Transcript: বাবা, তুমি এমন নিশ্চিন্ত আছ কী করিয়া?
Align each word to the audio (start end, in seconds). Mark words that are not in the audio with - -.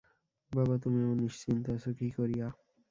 বাবা, 0.51 0.75
তুমি 0.83 0.97
এমন 1.01 1.17
নিশ্চিন্ত 1.19 1.65
আছ 1.75 1.83
কী 1.97 2.07
করিয়া? 2.17 2.47